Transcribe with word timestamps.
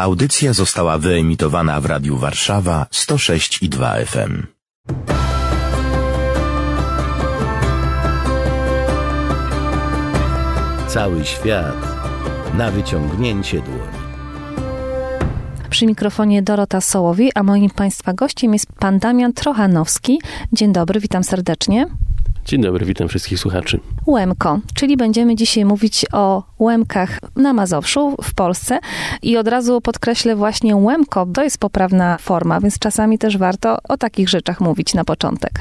Audycja 0.00 0.52
została 0.52 0.98
wyemitowana 0.98 1.80
w 1.80 1.86
Radiu 1.86 2.16
Warszawa 2.16 2.86
106 2.90 3.62
i 3.62 3.68
2 3.68 3.94
FM. 3.94 4.46
Cały 10.88 11.24
świat 11.24 11.76
na 12.54 12.70
wyciągnięcie 12.70 13.60
dłoni. 13.60 14.00
Przy 15.70 15.86
mikrofonie 15.86 16.42
Dorota 16.42 16.80
Sołowi, 16.80 17.30
a 17.34 17.42
moim 17.42 17.70
Państwa 17.70 18.12
gościem 18.12 18.52
jest 18.52 18.66
pan 18.78 18.98
Damian 18.98 19.32
Trochanowski. 19.32 20.20
Dzień 20.52 20.72
dobry, 20.72 21.00
witam 21.00 21.24
serdecznie. 21.24 21.86
Dzień 22.44 22.62
dobry, 22.62 22.86
witam 22.86 23.08
wszystkich 23.08 23.38
słuchaczy. 23.38 23.80
Łemko, 24.06 24.60
czyli 24.74 24.96
będziemy 24.96 25.36
dzisiaj 25.36 25.64
mówić 25.64 26.06
o 26.12 26.42
Łemkach 26.58 27.18
na 27.36 27.52
Mazowszu 27.52 28.16
w 28.22 28.34
Polsce. 28.34 28.78
I 29.22 29.36
od 29.36 29.48
razu 29.48 29.80
podkreślę 29.80 30.36
właśnie 30.36 30.76
Łemko, 30.76 31.26
to 31.34 31.42
jest 31.42 31.58
poprawna 31.58 32.18
forma, 32.18 32.60
więc 32.60 32.78
czasami 32.78 33.18
też 33.18 33.38
warto 33.38 33.78
o 33.88 33.96
takich 33.96 34.28
rzeczach 34.28 34.60
mówić 34.60 34.94
na 34.94 35.04
początek. 35.04 35.52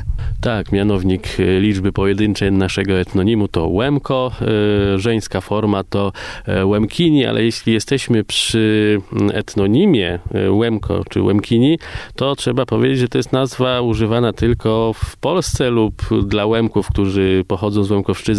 Tak, 0.41 0.71
mianownik 0.71 1.27
e, 1.39 1.59
liczby 1.59 1.91
pojedynczej 1.91 2.51
naszego 2.51 2.93
etnonimu 2.93 3.47
to 3.47 3.67
Łemko, 3.67 4.31
e, 4.41 4.99
żeńska 4.99 5.41
forma 5.41 5.83
to 5.83 6.11
e, 6.45 6.65
Łemkini, 6.65 7.25
ale 7.25 7.43
jeśli 7.43 7.73
jesteśmy 7.73 8.23
przy 8.23 8.97
etnonimie 9.33 10.19
Łemko 10.49 11.03
czy 11.09 11.21
Łemkini, 11.21 11.79
to 12.15 12.35
trzeba 12.35 12.65
powiedzieć, 12.65 12.99
że 12.99 13.07
to 13.07 13.17
jest 13.17 13.31
nazwa 13.31 13.81
używana 13.81 14.33
tylko 14.33 14.93
w 14.93 15.17
Polsce 15.17 15.69
lub 15.69 15.93
dla 16.27 16.45
Łemków, 16.45 16.87
którzy 16.87 17.43
pochodzą 17.47 17.83
z 17.83 17.91
Łemkowszczyzny, 17.91 18.29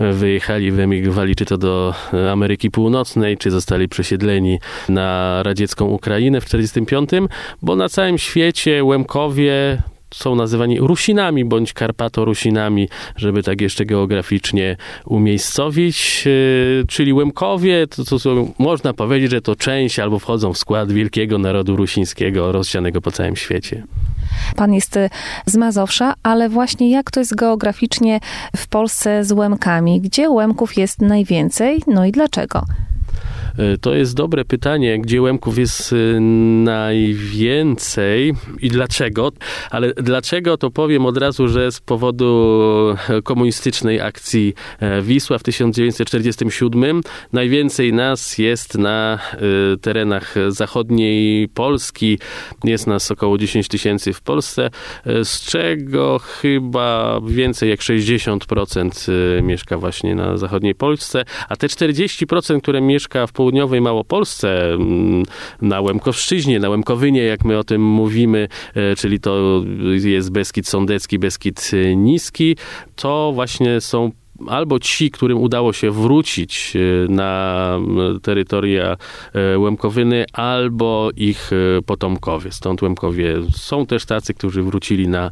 wyjechali, 0.00 0.72
wyemigrowali 0.72 1.36
czy 1.36 1.44
to 1.44 1.58
do 1.58 1.94
Ameryki 2.32 2.70
Północnej, 2.70 3.38
czy 3.38 3.50
zostali 3.50 3.88
przesiedleni 3.88 4.58
na 4.88 5.42
radziecką 5.42 5.86
Ukrainę 5.86 6.40
w 6.40 6.44
1945, 6.44 7.30
bo 7.62 7.76
na 7.76 7.88
całym 7.88 8.18
świecie 8.18 8.84
Łemkowie 8.84 9.82
są 10.14 10.34
nazywani 10.34 10.80
Rusinami 10.80 11.44
bądź 11.44 11.72
Karpato-Rusinami, 11.72 12.88
żeby 13.16 13.42
tak 13.42 13.60
jeszcze 13.60 13.84
geograficznie 13.84 14.76
umiejscowić. 15.04 16.24
E, 16.26 16.86
czyli 16.86 17.12
Łemkowie, 17.12 17.86
to, 17.86 18.18
to, 18.18 18.18
można 18.58 18.92
powiedzieć, 18.92 19.30
że 19.30 19.40
to 19.40 19.56
część 19.56 19.98
albo 19.98 20.18
wchodzą 20.18 20.52
w 20.52 20.58
skład 20.58 20.92
wielkiego 20.92 21.38
narodu 21.38 21.76
rusińskiego 21.76 22.52
rozsianego 22.52 23.00
po 23.00 23.12
całym 23.12 23.36
świecie. 23.36 23.82
Pan 24.56 24.74
jest 24.74 24.98
z 25.46 25.56
Mazowsza, 25.56 26.14
ale 26.22 26.48
właśnie 26.48 26.90
jak 26.90 27.10
to 27.10 27.20
jest 27.20 27.34
geograficznie 27.34 28.20
w 28.56 28.66
Polsce 28.66 29.24
z 29.24 29.32
Łemkami? 29.32 30.00
Gdzie 30.00 30.30
Łemków 30.30 30.76
jest 30.76 31.00
najwięcej? 31.00 31.82
No 31.86 32.06
i 32.06 32.12
dlaczego? 32.12 32.64
E, 33.58 33.78
to 33.78 33.94
jest 33.94 34.14
dobre 34.14 34.44
pytanie, 34.44 34.98
gdzie 34.98 35.22
Łemków 35.22 35.58
jest 35.58 35.92
e, 35.92 36.20
najwięcej 36.64 38.32
i 38.60 38.68
dlaczego, 38.68 39.32
ale 39.70 39.92
dlaczego 39.94 40.56
to 40.56 40.70
powiem 40.70 41.06
od 41.06 41.16
razu, 41.16 41.48
że 41.48 41.72
z 41.72 41.80
powodu 41.80 42.54
komunistycznej 43.24 44.00
akcji 44.00 44.54
e, 44.80 45.02
Wisła 45.02 45.38
w 45.38 45.42
1947 45.42 47.00
najwięcej 47.32 47.92
nas 47.92 48.38
jest 48.38 48.78
na 48.78 49.18
terenach 49.80 50.34
zachodniej 50.48 51.48
Polski, 51.48 52.18
jest 52.64 52.86
nas 52.86 53.10
około 53.10 53.38
10 53.38 53.68
tysięcy 53.68 54.12
w 54.12 54.20
Polsce, 54.20 54.70
z 55.24 55.40
czego 55.40 56.18
chyba 56.18 57.20
więcej 57.26 57.70
jak 57.70 57.80
60% 57.80 59.12
mieszka 59.42 59.78
właśnie 59.78 60.14
na 60.14 60.36
zachodniej 60.36 60.74
Polsce, 60.74 61.24
a 61.48 61.56
te 61.56 61.66
40%, 61.66 62.60
które 62.60 62.80
mieszka 62.80 63.26
w 63.26 63.32
południowej 63.44 63.80
Małopolsce, 63.80 64.72
mm, 64.72 65.22
na 65.62 65.80
Łemkowszczyźnie, 65.80 66.60
na 66.60 66.68
Łemkowynie, 66.68 67.22
jak 67.22 67.44
my 67.44 67.58
o 67.58 67.64
tym 67.64 67.82
mówimy, 67.82 68.48
e, 68.74 68.96
czyli 68.96 69.20
to 69.20 69.62
jest 70.04 70.32
Beskid 70.32 70.68
Sądecki, 70.68 71.18
Beskid 71.18 71.70
e, 71.72 71.96
Niski, 71.96 72.56
to 72.96 73.32
właśnie 73.34 73.80
są 73.80 74.10
albo 74.46 74.78
ci, 74.78 75.10
którym 75.10 75.38
udało 75.38 75.72
się 75.72 75.90
wrócić 75.90 76.76
e, 76.76 77.12
na 77.12 77.78
terytoria 78.22 78.96
Łemkowyny, 79.56 80.24
albo 80.32 81.10
ich 81.16 81.50
potomkowie. 81.86 82.52
Stąd 82.52 82.82
Łemkowie 82.82 83.36
są 83.52 83.86
też 83.86 84.04
tacy, 84.06 84.34
którzy 84.34 84.62
wrócili 84.62 85.08
na 85.08 85.30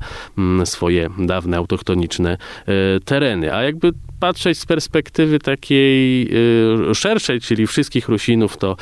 swoje 0.64 1.10
dawne 1.18 1.56
autochtoniczne 1.56 2.36
tereny. 3.04 3.54
A 3.54 3.62
jakby 3.62 3.92
patrzeć 4.22 4.58
z 4.58 4.66
perspektywy 4.66 5.38
takiej 5.38 6.28
y, 6.90 6.94
szerszej, 6.94 7.40
czyli 7.40 7.66
wszystkich 7.66 8.08
Rusinów, 8.08 8.56
to 8.56 8.76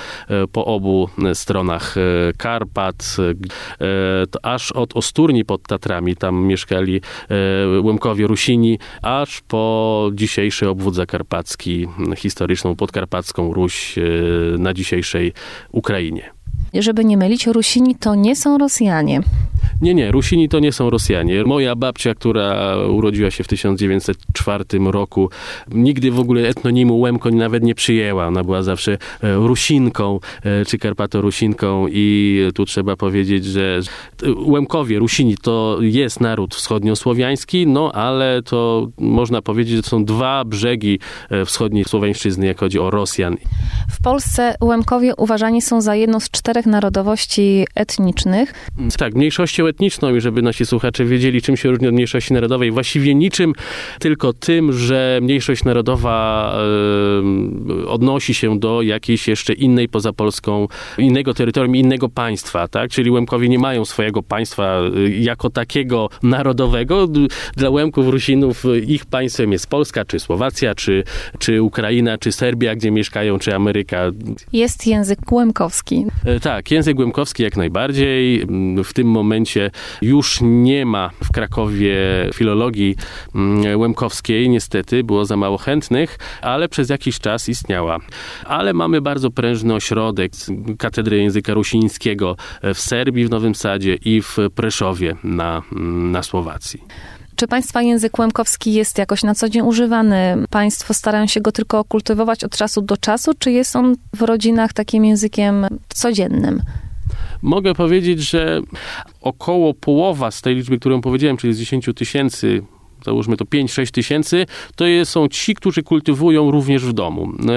y, 0.45 0.49
po 0.53 0.65
obu 0.65 1.09
stronach 1.35 1.97
y, 1.97 2.01
Karpat, 2.37 3.17
to 4.31 4.45
aż 4.45 4.73
od 4.73 4.97
Osturni 4.97 5.45
pod 5.45 5.63
Tatrami, 5.63 6.17
tam 6.17 6.43
mieszkali 6.45 7.01
Łemkowie 7.83 8.27
Rusini, 8.27 8.79
aż 9.03 9.41
po 9.41 10.11
dzisiejszy 10.15 10.69
obwód 10.69 10.95
zakarpacki, 10.95 11.87
historyczną 12.17 12.77
podkarpacką 12.77 13.53
Ruś 13.53 13.95
na 14.59 14.75
dzisiejszej 14.75 15.33
Ukrainie. 15.73 16.31
Żeby 16.75 17.05
nie 17.05 17.17
mylić, 17.17 17.47
Rusini 17.47 17.95
to 17.95 18.15
nie 18.15 18.37
są 18.37 18.59
Rosjanie. 18.59 19.21
Nie, 19.81 19.95
nie, 19.95 20.13
Rusini 20.13 20.49
to 20.49 20.59
nie 20.59 20.73
są 20.73 20.91
Rosjanie. 20.91 21.45
Moja 21.45 21.77
babcia, 21.77 22.15
która 22.15 22.77
urodziła 22.77 23.31
się 23.31 23.45
w 23.45 23.49
1904 23.49 24.65
roku, 24.85 25.31
nigdy 25.73 26.11
w 26.11 26.19
ogóle 26.19 26.49
etnonimu 26.49 27.01
Łemko 27.01 27.31
nawet 27.31 27.63
nie 27.63 27.75
przyjęła. 27.75 28.27
Ona 28.27 28.45
była 28.45 28.63
zawsze 28.63 28.93
e, 28.93 29.35
Rusinką, 29.35 30.21
e, 30.43 30.65
czy 30.65 30.79
Karpato-Rusinką 30.79 31.87
i 31.91 32.41
tu 32.55 32.65
trzeba 32.65 32.97
powiedzieć, 32.97 33.45
że 33.45 33.81
Łemkowie, 34.47 34.99
Rusini 34.99 35.37
to 35.37 35.79
jest 35.81 36.21
naród 36.21 36.55
wschodniosłowiański, 36.55 37.67
no 37.67 37.93
ale 37.93 38.43
to 38.43 38.89
można 38.99 39.43
powiedzieć, 39.43 39.77
że 39.77 39.83
to 39.83 39.89
są 39.89 40.05
dwa 40.05 40.45
brzegi 40.45 40.99
e, 41.31 41.45
wschodniej 41.45 41.85
słowiańszczyzny, 41.85 42.47
jak 42.47 42.59
chodzi 42.59 42.79
o 42.79 42.91
Rosjan. 42.91 43.37
W 43.91 44.03
Polsce 44.03 44.55
Łemkowie 44.61 45.17
uważani 45.17 45.63
są 45.63 45.81
za 45.81 45.95
jedną 45.95 46.21
z 46.21 46.31
czterech 46.31 46.67
narodowości 46.67 47.67
etnicznych. 47.75 48.55
Tak, 48.99 49.15
mniejszością 49.61 49.67
etniczną 49.67 50.15
i 50.15 50.21
żeby 50.21 50.43
nasi 50.43 50.67
słuchacze 50.67 51.05
wiedzieli, 51.05 51.43
czym 51.43 51.57
się 51.57 51.71
różni 51.71 51.89
od 51.89 51.95
mniejszości 51.95 52.33
narodowej. 52.33 52.71
Właściwie 52.71 53.15
niczym, 53.15 53.53
tylko 53.99 54.33
tym, 54.33 54.73
że 54.73 55.19
mniejszość 55.23 55.65
narodowa 55.65 56.55
odnosi 57.87 58.35
się 58.35 58.59
do 58.59 58.83
jakiejś 58.83 59.29
jeszcze 59.29 59.53
innej 59.53 59.89
poza 59.89 60.13
Polską, 60.13 60.69
innego 60.99 61.35
terytorium, 61.35 61.77
innego 61.77 62.09
państwa, 62.09 62.69
tak? 62.69 62.91
Czyli 62.91 63.11
Łemkowie 63.11 63.49
nie 63.49 63.59
mają 63.59 63.85
swojego 63.85 64.23
państwa 64.23 64.81
e, 64.81 65.09
jako 65.11 65.51
takiego 65.51 66.09
narodowego. 66.23 67.09
Dla 67.57 67.71
Łemków, 67.71 68.09
Rusinów 68.09 68.65
ich 68.87 69.07
państwem 69.07 69.53
jest 69.53 69.67
Polska, 69.67 70.05
czy 70.05 70.21
Słowacja, 70.21 70.75
czy, 70.75 71.05
czy 71.39 71.63
Ukraina, 71.63 72.19
czy 72.19 72.33
Serbia, 72.33 72.75
gdzie 72.75 72.91
mieszkają, 72.91 73.39
czy 73.39 73.55
Ameryka. 73.55 74.11
Jest 74.53 74.87
język 74.87 75.33
łemkowski. 75.33 76.07
E, 76.25 76.41
tak, 76.41 76.71
język 76.71 76.99
łemkowski 76.99 77.43
jak 77.43 77.57
najbardziej. 77.57 78.47
W 78.85 78.93
tym 78.93 79.07
momencie 79.07 79.50
już 80.03 80.39
nie 80.43 80.87
ma 80.87 81.11
w 81.25 81.33
Krakowie 81.33 81.97
filologii 82.35 82.97
mm, 83.35 83.81
łemkowskiej, 83.81 84.49
niestety, 84.49 85.05
było 85.05 85.25
za 85.25 85.37
mało 85.37 85.59
chętnych, 85.59 86.19
ale 86.43 86.69
przez 86.69 86.89
jakiś 86.89 87.19
czas 87.19 87.49
istniała. 87.49 87.99
Ale 88.45 88.73
mamy 88.73 89.01
bardzo 89.01 89.31
prężny 89.31 89.75
ośrodek 89.75 90.33
Katedry 90.79 91.17
Języka 91.17 91.55
Rusińskiego 91.55 92.37
w 92.75 92.79
Serbii, 92.79 93.25
w 93.25 93.31
Nowym 93.31 93.55
Sadzie 93.55 93.95
i 93.95 94.23
w 94.23 94.37
Preszowie 94.55 95.17
na, 95.25 95.63
mm, 95.73 96.13
na 96.13 96.23
Słowacji. 96.23 96.83
Czy 97.41 97.47
Państwa 97.47 97.83
język 97.83 98.19
łemkowski 98.19 98.73
jest 98.73 98.99
jakoś 98.99 99.23
na 99.23 99.35
co 99.35 99.49
dzień 99.49 99.63
używany? 99.63 100.45
Państwo 100.51 100.95
starają 100.95 101.27
się 101.27 101.41
go 101.41 101.53
tylko 101.53 101.85
kultywować 101.85 102.45
od 102.45 102.57
czasu 102.57 102.83
do 102.83 102.97
czasu, 102.97 103.33
czy 103.39 103.53
jest 103.53 103.77
on 103.77 103.95
w 104.17 104.23
rodzinach 104.23 104.73
takim 104.73 105.05
językiem 105.05 105.67
codziennym? 105.89 106.63
Mogę 107.43 107.75
powiedzieć, 107.75 108.21
że 108.21 108.61
około 109.21 109.75
połowa 109.75 110.31
z 110.31 110.43
tej 110.43 110.55
liczby, 110.55 110.79
którą 110.79 111.01
powiedziałem, 111.01 111.37
czyli 111.37 111.55
z 111.55 111.59
10 111.59 111.89
tysięcy 111.95 112.63
załóżmy 113.05 113.37
to 113.37 113.45
5-6 113.45 113.91
tysięcy, 113.91 114.47
to 114.77 114.85
są 115.05 115.29
ci, 115.29 115.55
którzy 115.55 115.83
kultywują 115.83 116.51
również 116.51 116.85
w 116.85 116.93
domu. 116.93 117.33
E, 117.49 117.53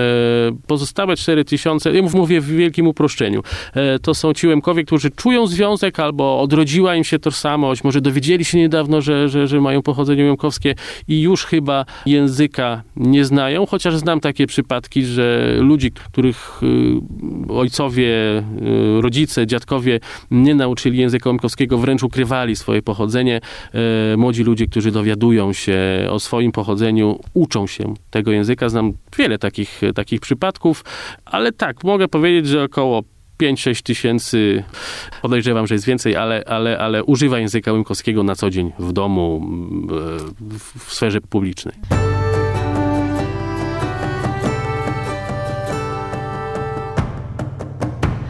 pozostałe 0.67 1.15
4 1.15 1.45
tysiące, 1.45 1.93
ja 1.93 2.01
mówię 2.13 2.41
w 2.41 2.47
wielkim 2.47 2.87
uproszczeniu, 2.87 3.43
e, 3.73 3.99
to 3.99 4.13
są 4.13 4.33
ci 4.33 4.47
Łemkowie, 4.47 4.83
którzy 4.83 5.11
czują 5.11 5.47
związek 5.47 5.99
albo 5.99 6.41
odrodziła 6.41 6.95
im 6.95 7.03
się 7.03 7.19
tożsamość, 7.19 7.83
może 7.83 8.01
dowiedzieli 8.01 8.45
się 8.45 8.57
niedawno, 8.57 9.01
że, 9.01 9.29
że, 9.29 9.47
że 9.47 9.61
mają 9.61 9.81
pochodzenie 9.81 10.25
łemkowskie 10.25 10.75
i 11.07 11.21
już 11.21 11.45
chyba 11.45 11.85
języka 12.05 12.83
nie 12.95 13.25
znają, 13.25 13.65
chociaż 13.65 13.97
znam 13.97 14.19
takie 14.19 14.47
przypadki, 14.47 15.05
że 15.05 15.55
ludzi, 15.59 15.91
których 15.91 16.61
e, 17.49 17.53
ojcowie, 17.53 18.13
rodzice, 19.01 19.47
dziadkowie 19.47 19.99
nie 20.31 20.55
nauczyli 20.55 20.97
języka 20.97 21.29
łemkowskiego, 21.29 21.77
wręcz 21.77 22.03
ukrywali 22.03 22.55
swoje 22.55 22.81
pochodzenie. 22.81 23.41
Młodzi 24.17 24.43
ludzie, 24.43 24.67
którzy 24.67 24.91
dowiadują 24.91 25.32
dowiadują 25.33 25.53
się 25.53 26.07
o 26.09 26.19
swoim 26.19 26.51
pochodzeniu, 26.51 27.19
uczą 27.33 27.67
się 27.67 27.93
tego 28.11 28.31
języka. 28.31 28.69
Znam 28.69 28.93
wiele 29.17 29.37
takich, 29.37 29.81
takich 29.95 30.21
przypadków, 30.21 30.83
ale 31.25 31.51
tak, 31.51 31.83
mogę 31.83 32.07
powiedzieć, 32.07 32.47
że 32.47 32.63
około 32.63 33.03
5-6 33.41 33.81
tysięcy, 33.81 34.63
podejrzewam, 35.21 35.67
że 35.67 35.75
jest 35.75 35.85
więcej, 35.85 36.15
ale, 36.15 36.43
ale, 36.47 36.77
ale 36.77 37.03
używa 37.03 37.39
języka 37.39 37.73
łemkowskiego 37.73 38.23
na 38.23 38.35
co 38.35 38.49
dzień 38.49 38.71
w 38.79 38.93
domu, 38.93 39.41
e, 39.41 40.59
w, 40.59 40.93
sferze 40.93 41.21
publicznej. 41.21 41.75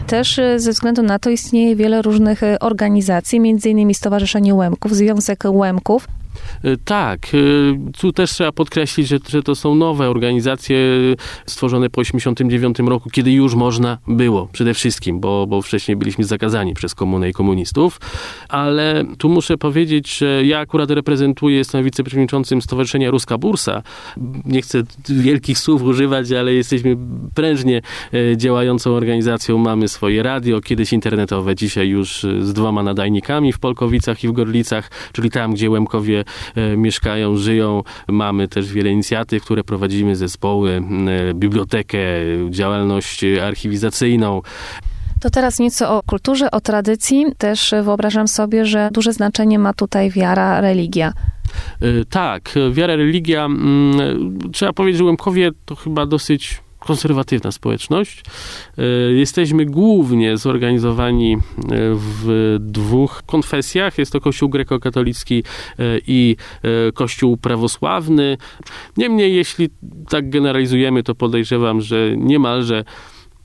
Też 0.08 0.38
y, 0.38 0.60
ze 0.60 0.72
względu 0.72 1.04
na 1.04 1.20
to 1.20 1.30
istnieje 1.30 1.76
wiele 1.76 2.02
różnych 2.02 2.44
y, 2.44 2.60
organizacji, 2.60 3.38
innymi 3.66 3.94
Stowarzyszenie 3.94 4.56
Łemków, 4.56 4.96
Związek 4.96 5.44
Łemków. 5.46 6.08
Y, 6.66 6.78
Tak, 6.86 7.34
y, 7.34 7.76
tu 8.00 8.14
też 8.14 8.32
trzeba 8.32 8.52
podkreślić, 8.52 9.08
że, 9.08 9.18
że 9.30 9.44
to 9.44 9.56
są 9.56 9.76
nowe 9.76 10.10
organizacje 10.10 10.78
stworzone 11.46 11.90
po 11.90 12.02
1989 12.02 12.90
roku, 12.90 13.10
kiedy 13.10 13.32
już 13.32 13.56
można 13.56 13.98
było 14.08 14.48
przede 14.52 14.74
wszystkim, 14.74 15.20
bo, 15.20 15.48
bo 15.48 15.62
wcześniej 15.62 15.98
byliśmy 15.98 16.24
zakazani 16.24 16.74
przez 16.74 16.96
komunę 16.96 17.30
i 17.30 17.34
komunistów. 17.34 18.00
Ale 18.50 19.06
tu 19.18 19.30
muszę 19.30 19.58
powiedzieć, 19.58 20.18
że 20.18 20.46
ja 20.46 20.60
akurat 20.60 20.92
reprezentuję, 20.92 21.58
jestem 21.58 21.84
wiceprzewodniczącym 21.84 22.62
Stowarzyszenia 22.62 23.12
Ruska 23.12 23.38
Bursa. 23.38 23.84
Nie 24.46 24.62
chcę 24.62 24.84
wielkich 25.10 25.60
słów 25.60 25.84
używać, 25.84 26.32
ale 26.32 26.54
jesteśmy 26.54 26.98
prężnie 27.34 27.82
e, 28.14 28.38
działającą 28.38 28.92
organizacją. 28.92 29.58
Mamy 29.58 29.88
swoje 29.88 30.24
radio, 30.24 30.62
kiedyś 30.62 30.94
internetowe, 30.94 31.56
dzisiaj 31.56 31.90
już 31.90 32.26
e, 32.26 32.46
z 32.46 32.54
dwoma 32.54 32.84
nadajnikami 32.84 33.54
w 33.54 33.60
Polkowicach 33.60 34.24
i 34.24 34.28
w 34.28 34.32
Gorlicach, 34.32 34.92
czyli 35.12 35.32
tam, 35.32 35.54
gdzie 35.54 35.70
Łemkowie 35.70 36.20
e, 36.20 36.53
mieszkają, 36.78 37.36
żyją. 37.38 37.84
Mamy 38.08 38.48
też 38.48 38.74
wiele 38.74 38.90
inicjatyw, 38.90 39.44
które 39.44 39.64
prowadzimy, 39.64 40.16
zespoły, 40.16 40.82
e, 41.30 41.34
bibliotekę, 41.34 41.98
działalność 42.50 43.24
archiwizacyjną. 43.44 44.42
To 45.22 45.30
teraz 45.30 45.60
nieco 45.60 45.98
o 45.98 46.04
kulturze, 46.04 46.52
o 46.52 46.62
tradycji. 46.62 47.26
Też 47.38 47.74
wyobrażam 47.84 48.28
sobie, 48.28 48.66
że 48.66 48.90
duże 48.92 49.14
znaczenie 49.14 49.60
ma 49.60 49.74
tutaj 49.74 50.12
wiara, 50.12 50.62
religia. 50.62 51.14
Y, 51.84 52.06
Tak, 52.10 52.54
wiara, 52.72 52.96
religia. 52.96 53.46
mm, 53.46 54.40
Trzeba 54.54 54.74
powiedzieć, 54.74 54.98
że 54.98 55.04
Łemkowie 55.06 55.52
to 55.66 55.76
chyba 55.76 56.06
dosyć 56.06 56.62
konserwatywna 56.86 57.52
społeczność. 57.52 58.24
Y, 58.80 59.14
Jesteśmy 59.14 59.66
głównie 59.66 60.38
zorganizowani 60.38 61.34
y, 61.34 61.40
w 61.96 62.56
dwóch 62.60 63.24
konfesjach. 63.26 63.98
Jest 63.98 64.12
to 64.12 64.22
Kościół 64.22 64.50
grekokatolicki 64.50 65.44
y, 65.80 66.02
i 66.08 66.36
Kościół 66.94 67.38
prawosławny. 67.38 68.38
Niemniej, 68.98 69.36
jeśli 69.36 69.70
tak 70.10 70.30
generalizujemy, 70.30 71.04
to 71.04 71.16
podejrzewam, 71.16 71.82
że 71.82 72.18
niemalże 72.18 72.84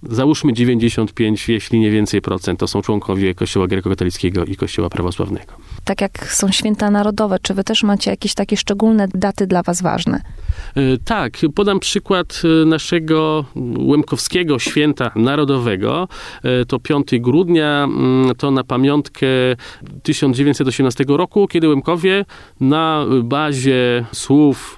załóżmy 0.02 0.52
95, 0.52 1.48
jeśli 1.48 1.80
nie 1.80 1.90
więcej 1.90 2.20
procent, 2.20 2.60
to 2.60 2.68
są 2.68 2.82
członkowie 2.82 3.34
Kościoła 3.34 3.66
grekokatolickiego 3.66 4.44
i 4.44 4.56
Kościoła 4.56 4.90
prawosławnego. 4.90 5.52
Tak 5.84 6.00
jak 6.00 6.32
są 6.32 6.52
święta 6.52 6.90
narodowe, 6.90 7.38
czy 7.42 7.54
wy 7.54 7.64
też 7.64 7.82
macie 7.82 8.10
jakieś 8.10 8.34
takie 8.34 8.56
szczególne 8.56 9.08
daty 9.14 9.46
dla 9.46 9.62
was 9.62 9.82
ważne? 9.82 10.20
E, 10.74 10.80
Tak, 11.04 11.32
podam 11.54 11.80
przykład 11.80 12.42
e, 12.44 12.64
naszego 12.64 13.44
Łemkowskiego 13.78 14.58
Święta 14.58 15.10
Narodowego. 15.16 16.08
E, 16.42 16.64
To 16.64 16.78
5 16.78 17.20
grudnia, 17.20 17.84
mm, 17.84 18.34
to 18.36 18.50
na 18.50 18.64
pamiątkę 18.64 19.26
1918 20.02 21.04
roku, 21.08 21.48
kiedy 21.48 21.68
Łemkowie 21.68 22.24
na 22.60 23.04
bazie 23.22 24.04
słów 24.12 24.77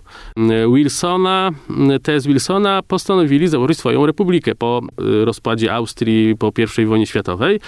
Wilsona, 0.74 1.50
mm, 1.70 2.00
tez 2.00 2.26
Wilsona, 2.26 2.82
postanowili 2.82 3.48
założyć 3.48 3.78
swoją 3.78 4.06
republikę 4.06 4.54
po 4.54 4.80
e, 4.82 5.24
rozpadzie 5.24 5.74
Austrii 5.74 6.36
po 6.36 6.52
I 6.78 6.86
wojnie 6.86 7.06
światowej. 7.06 7.60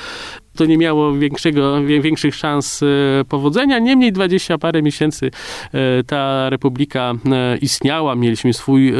To 0.56 0.64
nie 0.64 0.78
miało 0.78 1.12
większego, 1.12 1.82
większych 1.82 2.34
szans 2.34 2.82
e, 2.82 2.86
powodzenia. 3.24 3.78
Niemniej 3.78 4.12
20 4.12 4.58
parę 4.58 4.82
miesięcy 4.82 5.30
e, 5.72 6.04
ta 6.04 6.50
republika 6.50 7.12
e, 7.32 7.56
istniała. 7.58 8.14
Mieliśmy 8.14 8.52
swój 8.52 8.92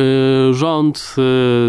rząd, 0.50 1.16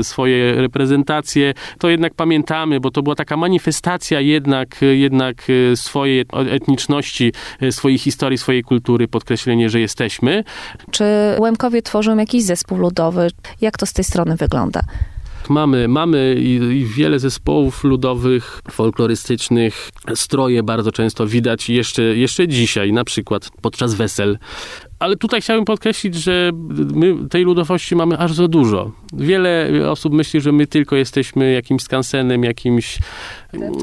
swoje 0.02 0.54
reprezentacje. 0.62 1.54
To 1.80 1.90
jednak 1.90 2.14
pamiętamy, 2.14 2.80
bo 2.80 2.92
to 2.92 3.04
była 3.04 3.16
taka 3.16 3.38
manifestacja 3.38 4.20
jednak, 4.20 4.80
jednak 4.94 5.48
swojej 5.76 6.26
etniczności, 6.50 7.34
swojej 7.72 7.98
historii, 7.98 8.38
swojej 8.38 8.64
kultury, 8.64 9.08
podkreślenie, 9.08 9.70
że 9.70 9.80
jesteśmy. 9.80 10.44
Czy 10.92 11.06
Łemkowie 11.40 11.82
tworzą 11.82 12.18
jakiś 12.18 12.44
zespół 12.44 12.78
ludowy? 12.78 13.28
Jak 13.62 13.78
to 13.78 13.86
z 13.86 13.94
tej 13.94 14.06
strony 14.06 14.36
wygląda? 14.36 14.82
Mamy, 15.50 15.88
mamy 15.88 16.36
i, 16.40 16.54
i 16.54 16.86
wiele 16.86 17.20
zespołów 17.20 17.84
ludowych, 17.84 18.62
folklorystycznych. 18.72 19.90
Stroje 20.16 20.64
bardzo 20.64 20.92
często 20.92 21.28
widać 21.28 21.70
jeszcze, 21.70 22.02
jeszcze 22.02 22.48
dzisiaj, 22.48 22.94
na 22.94 23.04
przykład 23.04 23.50
podczas 23.62 23.94
wesel. 23.94 24.38
Ale 25.04 25.16
tutaj 25.16 25.42
chciałbym 25.42 25.66
podkreślić, 25.66 26.16
że 26.16 26.52
my 26.94 27.30
tej 27.30 27.44
ludowości 27.44 27.96
mamy 27.96 28.18
aż 28.18 28.34
za 28.34 28.48
dużo. 28.48 28.92
Wiele 29.14 29.70
osób 29.90 30.14
myśli, 30.14 30.42
że 30.42 30.52
my 30.52 30.68
tylko 30.68 30.96
jesteśmy 30.96 31.52
jakimś 31.52 31.82
skansenem, 31.82 32.44
jakimś 32.44 33.00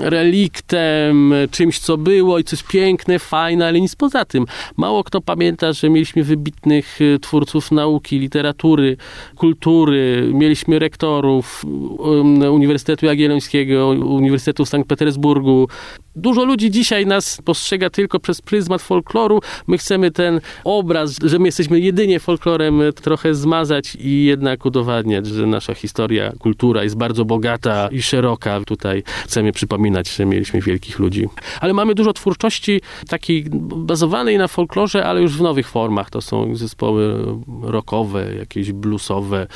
reliktem, 0.00 1.34
czymś, 1.50 1.78
co 1.78 1.96
było 1.96 2.38
i 2.38 2.44
co 2.44 2.56
jest 2.56 2.68
piękne, 2.68 3.18
fajne, 3.18 3.66
ale 3.66 3.80
nic 3.80 3.96
poza 3.96 4.24
tym. 4.24 4.46
Mało 4.76 5.04
kto 5.04 5.20
pamięta, 5.20 5.72
że 5.72 5.90
mieliśmy 5.90 6.24
wybitnych 6.24 7.00
y, 7.00 7.18
twórców 7.18 7.72
nauki, 7.72 8.18
literatury, 8.18 8.96
kultury, 9.36 10.30
mieliśmy 10.34 10.78
rektorów 10.78 11.64
um, 11.98 12.42
Uniwersytetu 12.42 13.06
Jagiellońskiego, 13.06 13.88
Uniwersytetu 13.88 14.64
w 14.64 14.68
Sankt 14.68 14.88
Petersburgu. 14.88 15.68
Dużo 16.16 16.44
ludzi 16.44 16.70
dzisiaj 16.70 17.06
nas 17.06 17.40
postrzega 17.44 17.90
tylko 17.90 18.20
przez 18.20 18.40
pryzmat 18.40 18.82
folkloru. 18.82 19.40
My 19.66 19.78
chcemy 19.78 20.10
ten 20.10 20.40
obraz, 20.64 21.16
że 21.24 21.38
my 21.38 21.48
jesteśmy 21.48 21.80
jedynie 21.80 22.20
folklorem, 22.20 22.80
y, 22.80 22.92
trochę 22.92 23.34
zmazać 23.34 23.96
i 24.00 24.24
jednak 24.24 24.66
udowadniać, 24.66 25.26
że 25.26 25.46
nasza 25.46 25.74
historia, 25.74 26.32
kultura 26.38 26.82
jest 26.82 26.96
bardzo 26.96 27.24
bogata 27.24 27.88
i 27.92 28.02
szeroka. 28.02 28.60
Tutaj 28.60 29.02
chcemy 29.24 29.52
przypominać, 29.52 30.08
że 30.08 30.26
mieliśmy 30.26 30.60
wielkich 30.60 30.98
ludzi. 30.98 31.28
Ale 31.60 31.72
mamy 31.72 31.94
dużo 31.94 32.12
twórczości 32.12 32.80
takiej 33.08 33.44
bazowanej 33.76 34.38
na 34.38 34.48
folklorze, 34.48 35.04
ale 35.06 35.22
już 35.22 35.36
w 35.36 35.40
nowych 35.40 35.68
formach. 35.68 36.10
To 36.10 36.20
są 36.20 36.56
zespoły 36.56 37.24
rockowe, 37.62 38.34
jakieś 38.34 38.72
bluesowe. 38.72 39.46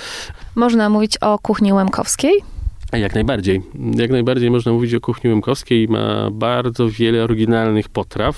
Można 0.55 0.89
mówić 0.89 1.19
o 1.19 1.39
kuchni 1.39 1.73
łemkowskiej? 1.73 2.54
Jak 2.97 3.15
najbardziej. 3.15 3.63
Jak 3.95 4.11
najbardziej 4.11 4.51
można 4.51 4.73
mówić 4.73 4.95
o 4.95 5.01
kuchni 5.01 5.31
łemkowskiej. 5.31 5.89
Ma 5.89 6.31
bardzo 6.31 6.89
wiele 6.89 7.25
oryginalnych 7.25 7.89
potraw. 7.89 8.37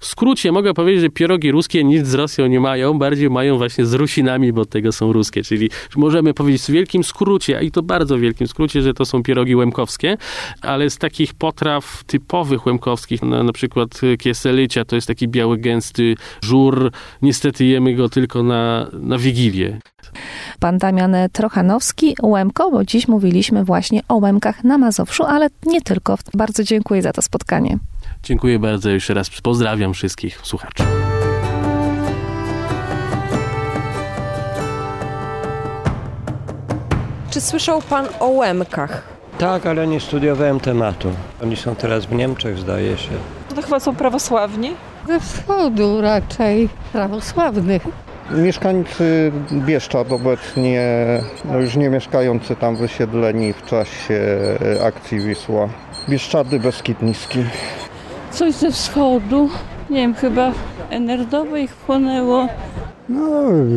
W 0.00 0.06
skrócie 0.06 0.52
mogę 0.52 0.74
powiedzieć, 0.74 1.00
że 1.00 1.08
pierogi 1.08 1.52
ruskie 1.52 1.84
nic 1.84 2.06
z 2.06 2.14
Rosją 2.14 2.46
nie 2.46 2.60
mają, 2.60 2.98
bardziej 2.98 3.30
mają 3.30 3.58
właśnie 3.58 3.86
z 3.86 3.94
Rusinami, 3.94 4.52
bo 4.52 4.64
tego 4.64 4.92
są 4.92 5.12
ruskie. 5.12 5.42
Czyli 5.42 5.70
możemy 5.96 6.34
powiedzieć 6.34 6.62
w 6.62 6.70
wielkim 6.70 7.04
skrócie, 7.04 7.60
i 7.62 7.70
to 7.70 7.82
bardzo 7.82 8.18
wielkim 8.18 8.46
skrócie, 8.46 8.82
że 8.82 8.94
to 8.94 9.04
są 9.04 9.22
pierogi 9.22 9.56
łemkowskie, 9.56 10.16
ale 10.62 10.90
z 10.90 10.98
takich 10.98 11.34
potraw 11.34 12.04
typowych 12.04 12.66
łemkowskich, 12.66 13.22
na, 13.22 13.42
na 13.42 13.52
przykład 13.52 14.00
kieselycia, 14.18 14.84
to 14.84 14.96
jest 14.96 15.08
taki 15.08 15.28
biały, 15.28 15.58
gęsty 15.58 16.14
żur. 16.42 16.92
Niestety 17.22 17.64
jemy 17.64 17.94
go 17.94 18.08
tylko 18.08 18.42
na, 18.42 18.86
na 18.92 19.18
Wigilię. 19.18 19.78
Pan 20.60 20.78
Damian 20.78 21.16
Trochanowski, 21.32 22.14
Łemko, 22.22 22.70
bo 22.70 22.84
dziś 22.84 23.08
mówiliśmy 23.08 23.64
właśnie 23.64 24.00
o 24.08 24.16
Łemkach 24.16 24.64
na 24.64 24.78
Mazowszu, 24.78 25.24
ale 25.24 25.48
nie 25.66 25.80
tylko. 25.80 26.18
Bardzo 26.34 26.64
dziękuję 26.64 27.02
za 27.02 27.12
to 27.12 27.22
spotkanie. 27.22 27.78
Dziękuję 28.22 28.58
bardzo 28.58 28.90
jeszcze 28.90 29.14
raz. 29.14 29.30
Pozdrawiam 29.42 29.94
wszystkich 29.94 30.38
słuchaczy. 30.42 30.82
Czy 37.30 37.40
słyszał 37.40 37.82
pan 37.82 38.06
o 38.20 38.28
Łemkach? 38.28 39.02
Tak, 39.38 39.66
ale 39.66 39.86
nie 39.86 40.00
studiowałem 40.00 40.60
tematu. 40.60 41.12
Oni 41.42 41.56
są 41.56 41.74
teraz 41.76 42.06
w 42.06 42.12
Niemczech, 42.12 42.58
zdaje 42.58 42.98
się. 42.98 43.10
To 43.54 43.62
chyba 43.62 43.80
są 43.80 43.94
prawosławni. 43.96 44.70
Ze 45.08 45.20
wschodu 45.20 46.00
raczej 46.00 46.68
prawosławnych. 46.92 47.82
Mieszkańcy 48.30 49.32
Bieszczad 49.52 50.12
obecnie, 50.12 50.82
no 51.44 51.58
już 51.58 51.76
nie 51.76 51.90
mieszkający 51.90 52.56
tam 52.56 52.76
wysiedleni 52.76 53.52
w 53.52 53.66
czasie 53.66 54.20
akcji 54.86 55.20
Wisła. 55.20 55.68
Bieszczady 56.08 56.60
Beskid 56.60 57.02
Niski. 57.02 57.44
Coś 58.32 58.54
ze 58.54 58.70
wschodu. 58.70 59.48
Nie 59.90 59.96
wiem, 59.96 60.14
chyba 60.14 60.52
Enerdowe 60.90 61.60
ich 61.60 61.70
wchłonęło. 61.76 62.46
No 63.08 63.30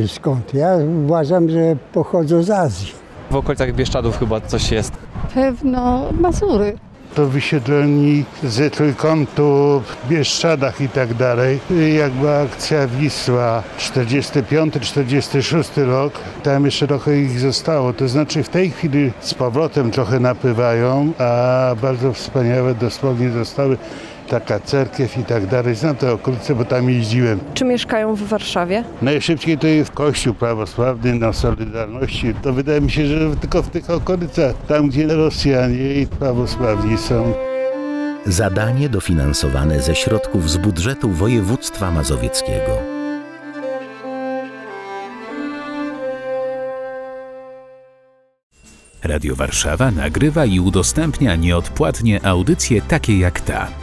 skąd? 0.07 0.53
Ja 0.53 0.69
uważam, 1.05 1.50
że 1.50 1.75
pochodzą 1.93 2.43
z 2.43 2.50
Azji. 2.50 2.91
W 3.31 3.36
okolicach 3.36 3.74
Bieszczadów 3.74 4.19
chyba 4.19 4.41
coś 4.41 4.72
jest. 4.72 4.93
Pewno 5.33 6.03
Mazury. 6.19 6.74
do 7.15 7.27
wysiedleni 7.27 8.25
ze 8.43 8.69
trójkątu 8.69 9.81
w 9.86 10.07
Bieszczadach 10.10 10.81
i 10.81 10.89
tak 10.89 11.13
dalej. 11.13 11.60
Jak 11.98 12.12
była 12.12 12.38
akcja 12.41 12.88
Wisła 12.88 13.63
45-46 13.79 15.86
rok, 15.86 16.13
tam 16.43 16.65
jeszcze 16.65 16.88
trochę 16.88 17.17
ich 17.17 17.39
zostało. 17.39 17.93
To 17.93 18.07
znaczy 18.07 18.43
w 18.43 18.50
tej 18.50 18.72
chwili 18.72 19.12
z 19.19 19.33
powrotem 19.33 19.91
trochę 19.91 20.19
napływają, 20.19 21.12
a 21.19 21.72
bardzo 21.81 22.13
wspaniałe 22.13 22.75
dosłownie 22.75 23.29
zostały 23.29 23.77
taka 24.27 24.60
cerkiew 24.60 25.18
i 25.18 25.24
tak 25.24 25.46
dalej. 25.48 25.75
Znam 25.75 25.96
te 25.96 26.12
okolice, 26.13 26.56
bo 26.56 26.65
tam 26.65 26.89
jeździłem. 26.89 27.39
Czy 27.53 27.65
mieszkają 27.65 28.15
w 28.15 28.24
Warszawie? 28.24 28.84
Najszybciej 29.01 29.58
to 29.58 29.68
jest 29.68 29.92
Kościół 29.92 30.34
prawosławny 30.34 31.15
na 31.15 31.34
Solidarności. 31.34 32.34
To 32.42 32.53
wydaje 32.53 32.82
mi 32.82 32.92
się, 32.92 33.06
że 33.06 33.36
tylko 33.36 33.63
w 33.63 33.70
tych 33.70 33.89
okolicach, 33.89 34.56
tam 34.68 34.89
gdzie 34.89 35.08
Rosjanie 35.08 35.94
i 35.94 36.08
prawosławni 36.08 36.98
są. 36.98 37.34
Zadanie 38.25 38.89
dofinansowane 38.89 39.82
ze 39.82 39.96
środków 39.96 40.50
z 40.50 40.58
budżetu 40.58 41.10
województwa 41.10 41.92
mazowieckiego. 41.92 42.94
Radio 49.03 49.36
Warszawa 49.36 49.92
nagrywa 49.92 50.46
i 50.46 50.60
udostępnia 50.60 51.36
nieodpłatnie 51.36 52.25
audycje 52.25 52.82
takie 52.82 53.20
jak 53.20 53.42
ta. 53.42 53.83